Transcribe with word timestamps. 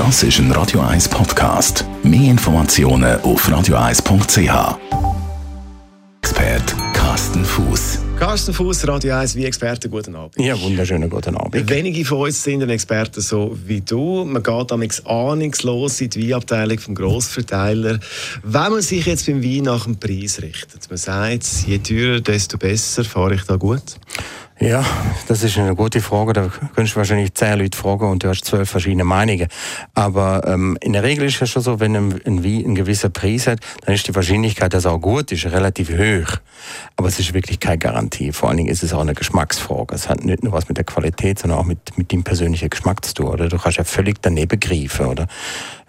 Das 0.00 0.22
ist 0.22 0.38
ein 0.38 0.50
Radio 0.52 0.80
1 0.80 1.10
Podcast. 1.10 1.84
Mehr 2.02 2.30
Informationen 2.30 3.20
auf 3.20 3.46
radio1.ch. 3.46 4.78
Expert 6.22 6.74
Carsten 6.94 7.44
Fuß. 7.44 7.98
Carsten 8.18 8.54
Fuß, 8.54 8.88
Radio 8.88 9.14
1, 9.16 9.34
wie 9.36 9.44
Experte, 9.44 9.90
guten 9.90 10.14
Abend. 10.14 10.38
Ja, 10.38 10.58
wunderschönen 10.58 11.10
guten 11.10 11.36
Abend. 11.36 11.68
Wenige 11.68 12.04
von 12.06 12.18
uns 12.18 12.42
sind 12.42 12.62
Experten 12.62 13.20
so 13.20 13.54
wie 13.66 13.82
du. 13.82 14.24
Man 14.24 14.42
geht 14.42 14.70
damit 14.70 15.06
ahnungslos 15.06 16.00
in 16.00 16.08
die 16.08 16.30
Weinabteilung 16.30 16.78
vom 16.78 16.94
Grossverteiler. 16.94 17.98
Wenn 18.42 18.72
man 18.72 18.80
sich 18.80 19.04
jetzt 19.04 19.26
beim 19.26 19.42
Wein 19.42 19.64
nach 19.64 19.84
dem 19.84 19.98
Preis 19.98 20.40
richtet, 20.40 20.88
man 20.88 20.96
sagt, 20.96 21.44
je 21.66 21.78
teurer, 21.78 22.20
desto 22.20 22.56
besser, 22.56 23.04
fahre 23.04 23.34
ich 23.34 23.42
da 23.42 23.56
gut? 23.56 23.82
Ja, 24.62 24.84
das 25.26 25.42
ist 25.42 25.56
eine 25.56 25.74
gute 25.74 26.02
Frage. 26.02 26.34
Da 26.34 26.50
könntest 26.74 26.94
du 26.94 26.98
wahrscheinlich 26.98 27.32
zehn 27.32 27.58
Leute 27.58 27.78
fragen 27.78 28.10
und 28.10 28.22
du 28.22 28.28
hast 28.28 28.44
zwölf 28.44 28.68
verschiedene 28.68 29.04
Meinungen. 29.04 29.48
Aber 29.94 30.46
ähm, 30.46 30.76
in 30.82 30.92
der 30.92 31.02
Regel 31.02 31.24
ist 31.24 31.40
es 31.40 31.48
schon 31.48 31.62
so, 31.62 31.80
wenn 31.80 31.96
ein, 31.96 32.20
ein 32.26 32.44
Wein 32.44 32.66
einen 32.66 32.74
gewissen 32.74 33.10
Preis 33.10 33.46
hat, 33.46 33.60
dann 33.86 33.94
ist 33.94 34.06
die 34.06 34.14
Wahrscheinlichkeit, 34.14 34.74
dass 34.74 34.84
er 34.84 34.92
auch 34.92 35.00
gut 35.00 35.32
ist, 35.32 35.46
relativ 35.46 35.88
hoch. 35.88 36.36
Aber 36.96 37.08
es 37.08 37.18
ist 37.18 37.32
wirklich 37.32 37.58
keine 37.58 37.78
Garantie. 37.78 38.32
Vor 38.32 38.50
allen 38.50 38.58
Dingen 38.58 38.68
ist 38.68 38.82
es 38.82 38.92
auch 38.92 39.00
eine 39.00 39.14
Geschmacksfrage. 39.14 39.94
Es 39.94 40.10
hat 40.10 40.26
nicht 40.26 40.44
nur 40.44 40.52
was 40.52 40.68
mit 40.68 40.76
der 40.76 40.84
Qualität, 40.84 41.38
sondern 41.38 41.58
auch 41.58 41.64
mit, 41.64 41.96
mit 41.96 42.12
dem 42.12 42.22
persönlichen 42.22 42.68
Geschmack 42.68 43.02
zu 43.02 43.14
tun. 43.14 43.28
Oder 43.28 43.48
du 43.48 43.56
kannst 43.56 43.78
ja 43.78 43.84
völlig 43.84 44.20
daneben 44.20 44.60
greifen. 44.60 45.06
Oder 45.06 45.26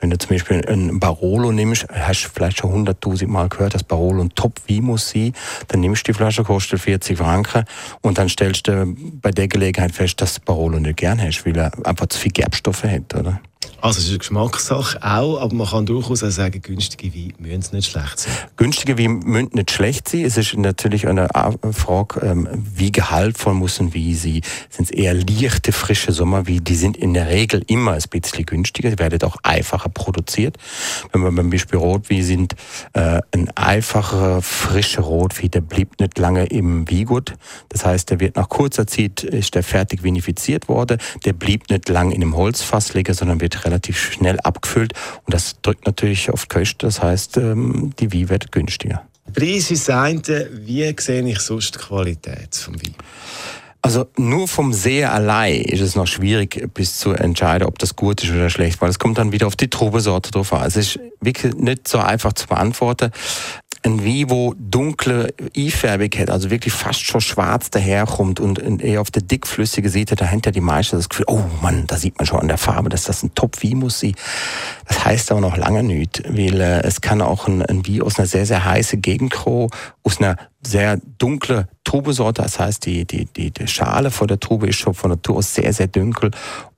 wenn 0.02 0.10
du 0.10 0.18
zum 0.18 0.30
Beispiel 0.32 0.62
ein 0.68 1.00
Barolo 1.00 1.52
nimmst, 1.52 1.86
hast 1.90 2.26
du 2.26 2.30
vielleicht 2.34 2.58
schon 2.58 2.72
hunderttausend 2.72 3.32
Mal 3.32 3.48
gehört, 3.48 3.76
dass 3.76 3.84
Barolo 3.84 4.23
ein 4.23 4.30
Top-Wein 4.32 4.84
muss 4.84 5.09
sein. 5.09 5.34
Dann 5.68 5.80
nimmst 5.80 6.08
du 6.08 6.12
die 6.12 6.18
Flasche, 6.18 6.44
kostet 6.44 6.82
40 6.82 7.18
Franken 7.18 7.64
und 8.02 8.18
dann 8.18 8.28
stellst 8.28 8.68
du 8.68 8.94
bei 9.22 9.32
der 9.32 9.48
Gelegenheit 9.48 9.92
fest, 9.92 10.20
dass 10.22 10.36
du 10.36 10.42
Barolo 10.42 10.80
nicht 10.80 10.98
gern 10.98 11.22
hast, 11.22 11.45
weil 11.45 11.58
er 11.58 11.72
einfach 11.86 12.08
zu 12.08 12.20
viele 12.20 12.34
Gerbstoffe 12.34 12.84
hat, 12.84 13.14
oder? 13.16 13.40
Also 13.81 13.98
es 13.98 14.05
ist 14.05 14.09
eine 14.12 14.20
Geschmackssache 14.20 14.99
auch, 15.02 15.41
aber 15.41 15.55
man 15.55 15.67
kann 15.67 15.88
durchaus 15.88 16.23
auch 16.23 16.30
sagen, 16.30 16.62
günstige 16.62 17.16
Weine 17.16 17.33
müssen 17.39 17.75
nicht 17.75 17.89
schlecht 17.89 18.19
sein. 18.19 18.33
Günstige 18.56 18.95
Weine 19.00 19.09
müssen 19.09 19.50
nicht 19.53 19.72
schlecht 19.72 20.08
sein. 20.08 20.23
Es 20.23 20.38
ist 20.38 20.56
natürlich 20.56 21.08
eine 21.08 21.28
Frage, 21.72 22.19
ähm, 22.22 22.47
wie 22.75 22.91
gehaltvoll 22.91 23.56
muss 23.56 23.80
ein 23.80 23.95
Wein 23.95 24.14
sein. 24.14 24.41
Sind 24.69 24.86
es 24.86 24.91
eher 24.91 25.16
leichte, 25.16 25.72
frische 25.72 26.11
Sommerweine, 26.11 26.61
die 26.61 26.75
sind 26.75 26.95
in 26.95 27.16
der 27.16 27.30
Regel 27.30 27.64
immer 27.66 27.94
ein 27.94 28.03
bisschen 28.08 28.45
günstiger. 28.45 28.91
Die 28.91 29.00
werden 29.00 29.19
auch 29.23 29.38
einfacher 29.41 29.89
produziert. 29.89 30.58
Wenn 31.11 31.23
wir 31.23 31.31
beim 31.31 31.50
Beispiel 31.50 31.80
Rotwein 31.80 32.22
sind, 32.22 32.56
äh, 32.94 33.19
ein 33.34 33.50
einfacher, 33.56 34.44
frischer 34.44 35.02
Rotwein, 35.02 35.50
der 35.50 35.61
bleibt 35.61 36.02
nicht 36.02 36.19
lange 36.19 36.45
im 36.45 36.88
Weingut. 36.88 37.34
Das 37.69 37.84
heißt, 37.84 38.11
der 38.11 38.19
wird 38.19 38.36
nach 38.36 38.47
kurzer 38.47 38.86
Zeit 38.86 39.23
ist 39.23 39.56
der 39.56 39.63
fertig 39.63 40.03
vinifiziert 40.03 40.67
worden. 40.67 41.00
Der 41.25 41.34
blieb 41.34 41.72
nicht 41.72 41.89
lang 41.89 42.11
in 42.11 42.22
einem 42.22 42.38
Holzfass 42.38 42.94
liegen, 42.94 43.16
sondern 43.16 43.41
wird 43.41 43.66
relativ 43.66 43.70
schnell 43.94 44.39
abgefüllt 44.39 44.94
und 45.25 45.33
das 45.33 45.55
drückt 45.61 45.86
natürlich 45.86 46.30
auf 46.30 46.45
die 46.45 46.55
Kosten. 46.55 46.80
Das 46.80 47.02
heißt, 47.02 47.38
ähm, 47.38 47.94
die 48.00 48.13
Wein 48.13 48.30
wird 48.30 48.52
günstiger. 48.52 49.03
Preis 49.33 49.72
ist 49.72 49.88
das 49.88 49.95
eine. 49.95 50.50
Wie 50.66 50.94
sehe 51.00 51.28
ich 51.28 51.39
sonst 51.39 51.75
die 51.75 51.80
Qualität 51.80 52.55
vom 52.55 52.75
Wein? 52.75 52.95
Also 53.83 54.08
nur 54.17 54.47
vom 54.47 54.73
Sehen 54.73 55.09
allein 55.09 55.61
ist 55.61 55.81
es 55.81 55.95
noch 55.95 56.05
schwierig, 56.05 56.69
bis 56.73 56.97
zu 57.00 57.13
entscheiden, 57.13 57.67
ob 57.67 57.80
das 57.80 57.95
gut 57.95 58.23
ist 58.23 58.30
oder 58.30 58.52
schlecht, 58.52 58.80
weil 58.80 58.89
es 58.89 59.00
kommt 59.00 59.17
dann 59.17 59.31
wieder 59.31 59.47
auf 59.47 59.55
die 59.55 59.69
Trubesorte 59.69 60.30
drauf 60.30 60.53
an. 60.53 60.67
Es 60.67 60.75
ist 60.75 61.00
wirklich 61.19 61.56
nicht 61.56 61.88
so 61.88 61.97
einfach 61.97 62.33
zu 62.33 62.47
beantworten 62.47 63.11
ein 63.84 64.30
wo 64.30 64.54
dunkle 64.58 65.34
Eifärbig 65.58 66.20
hat, 66.20 66.30
also 66.30 66.52
wirklich 66.52 66.74
fast 66.74 67.04
schon 67.04 67.22
schwarz 67.22 67.72
daherkommt 67.72 68.40
und 68.40 68.60
eher 68.82 69.02
auf 69.02 69.10
der 69.10 69.24
dickflüssige 69.24 69.90
Seite, 69.90 70.16
da 70.16 70.26
hinter 70.26 70.52
die 70.52 70.62
meisten 70.62 70.98
das 70.98 71.10
Gefühl, 71.10 71.26
oh 71.28 71.44
Mann, 71.62 71.86
da 71.88 71.98
sieht 71.98 72.18
man 72.18 72.28
schon 72.28 72.40
an 72.40 72.48
der 72.48 72.59
Farbe, 72.59 72.90
dass 72.90 73.06
das 73.06 73.24
ein 73.24 73.34
Top-Wein 73.34 73.78
muss 73.78 74.00
sein. 74.00 74.14
Das 74.88 75.04
heißt 75.04 75.32
aber 75.32 75.42
noch 75.42 75.58
lange 75.58 75.84
nicht, 75.84 76.24
weil 76.28 76.62
äh, 76.62 76.82
es 76.84 77.02
kann 77.02 77.22
auch 77.22 77.48
ein, 77.48 77.64
ein 77.64 77.88
Wein 77.88 78.04
aus 78.04 78.20
einer 78.20 78.28
sehr, 78.28 78.46
sehr 78.46 78.64
heißen 78.64 79.02
Gegend 79.02 79.34
kommen, 79.34 79.70
aus 80.04 80.20
einer 80.20 80.38
sehr 80.64 80.97
dunkle 81.18 81.68
Trubesorte, 81.84 82.44
das 82.44 82.59
heißt, 82.59 82.86
die, 82.86 83.06
die, 83.06 83.25
die, 83.25 83.50
die 83.50 83.68
Schale 83.68 84.12
vor 84.12 84.28
der 84.28 84.40
Trube 84.40 84.68
ist 84.68 84.75
schon 84.75 84.94
von 84.94 85.09
Natur 85.09 85.38
aus 85.38 85.56
sehr, 85.56 85.74
sehr 85.74 85.88
dunkel 85.88 86.30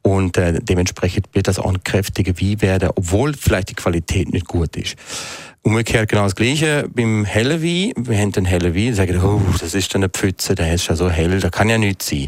und 0.01 0.37
äh, 0.37 0.59
dementsprechend 0.61 1.27
wird 1.33 1.49
das 1.49 1.59
auch 1.59 1.69
ein 1.69 1.83
kräftiger 1.83 2.39
Wein 2.39 2.61
werden, 2.61 2.91
obwohl 2.95 3.33
vielleicht 3.33 3.71
die 3.71 3.75
Qualität 3.75 4.31
nicht 4.31 4.47
gut 4.47 4.77
ist. 4.77 4.95
Umgekehrt 5.65 6.09
genau 6.09 6.23
das 6.23 6.35
Gleiche 6.35 6.89
beim 6.93 7.23
hellen. 7.23 7.61
Wir 7.61 8.17
haben 8.17 8.33
den 8.33 8.43
hellen 8.43 8.75
und 8.75 8.95
sagen, 8.95 9.17
oh, 9.23 9.41
das 9.61 9.73
ist 9.73 9.95
eine 9.95 10.09
Pfütze, 10.09 10.55
der 10.55 10.73
ist 10.73 10.87
ja 10.89 10.95
so 10.97 11.09
hell, 11.09 11.39
da 11.39 11.49
kann 11.49 11.69
ja 11.69 11.77
nichts 11.77 12.09
sein. 12.09 12.27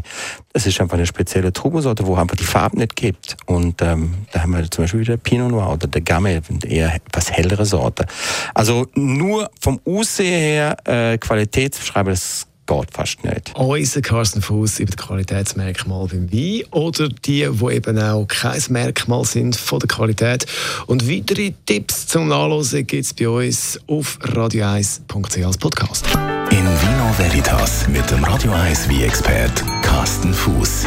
Das 0.54 0.66
ist 0.66 0.80
einfach 0.80 0.96
eine 0.96 1.04
spezielle 1.04 1.52
Trubensorte, 1.52 2.06
wo 2.06 2.16
einfach 2.16 2.36
die 2.36 2.44
Farbe 2.44 2.78
nicht 2.78 2.96
gibt. 2.96 3.36
Und 3.44 3.82
ähm, 3.82 4.14
da 4.32 4.40
haben 4.40 4.52
wir 4.52 4.70
zum 4.70 4.84
Beispiel 4.84 5.00
wieder 5.00 5.18
Pinot 5.18 5.50
Noir 5.50 5.70
oder 5.70 5.86
der 5.86 6.00
Gamay, 6.00 6.40
eher 6.66 6.94
etwas 6.94 7.30
hellere 7.30 7.66
Sorte. 7.66 8.06
Also 8.54 8.86
nur 8.94 9.50
vom 9.60 9.80
Aussehen 9.84 10.40
her 10.40 10.76
äh, 10.86 11.18
Qualität 11.18 11.74
zu 11.74 11.80
beschreiben, 11.80 12.08
das 12.08 12.46
geht 12.66 12.90
fast 12.92 13.24
nicht. 13.24 13.52
Unser 13.54 14.02
Carsten 14.02 14.42
Fuß 14.42 14.80
über 14.80 14.92
das 14.92 15.06
Qualitätsmerkmal 15.06 16.06
beim 16.06 16.32
Wein 16.32 16.62
oder 16.70 17.08
die, 17.08 17.48
die 17.50 17.74
eben 17.74 17.98
auch 17.98 18.26
kein 18.26 18.62
Merkmal 18.68 19.24
sind 19.24 19.56
von 19.56 19.78
der 19.78 19.88
Qualität. 19.88 20.46
Und 20.86 21.08
weitere 21.10 21.52
Tipps 21.66 22.06
zum 22.06 22.28
Nachlesen 22.28 22.86
gibt 22.86 23.04
es 23.04 23.14
bei 23.14 23.28
uns 23.28 23.78
auf 23.86 24.18
radio1.ch 24.22 25.44
als 25.44 25.58
Podcast. 25.58 26.06
In 26.50 26.64
Vino 26.64 27.12
Veritas 27.16 27.88
mit 27.88 28.10
dem 28.10 28.24
Radio 28.24 28.52
1 28.52 28.88
wie 28.88 29.04
expert 29.04 29.64
Carsten 29.82 30.32
Fuß. 30.32 30.86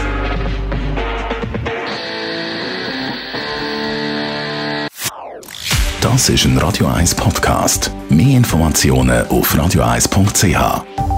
Das 6.01 6.29
ist 6.29 6.45
ein 6.45 6.57
Radio 6.57 6.87
1 6.87 7.13
Podcast. 7.15 7.91
Mehr 8.09 8.37
Informationen 8.37 9.27
auf 9.27 9.53
radio1.ch. 9.53 11.08